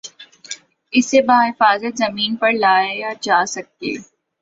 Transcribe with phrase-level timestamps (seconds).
[0.93, 3.93] اسے بحفاظت زمین پر لایا جاسکے